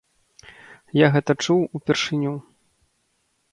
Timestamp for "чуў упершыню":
1.47-2.35